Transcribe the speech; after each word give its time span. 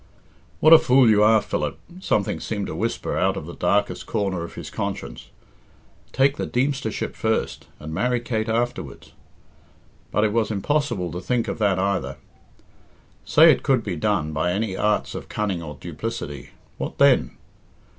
"What 0.61 0.73
a 0.73 0.79
fool 0.79 1.07
you 1.07 1.21
are, 1.21 1.43
Philip," 1.43 1.77
something 1.99 2.39
seemed 2.39 2.65
to 2.65 2.73
whisper 2.75 3.15
out 3.19 3.37
of 3.37 3.45
the 3.45 3.53
darkest 3.53 4.07
corner 4.07 4.43
of 4.43 4.55
his 4.55 4.71
conscience; 4.71 5.29
"take 6.11 6.37
the 6.37 6.47
Deemstership 6.47 7.15
first, 7.15 7.67
and 7.79 7.93
marry 7.93 8.19
Kate 8.19 8.49
afterwards." 8.49 9.11
But 10.09 10.23
it 10.23 10.33
was 10.33 10.49
impossible 10.49 11.11
to 11.11 11.21
think 11.21 11.47
of 11.47 11.59
that 11.59 11.77
either. 11.77 12.17
Say 13.25 13.51
it 13.51 13.61
could 13.61 13.83
be 13.83 13.95
done 13.95 14.33
by 14.33 14.51
any 14.53 14.75
arts 14.75 15.13
of 15.13 15.29
cunning 15.29 15.61
or 15.61 15.77
duplicity, 15.79 16.49
what 16.79 16.97
then? 16.97 17.37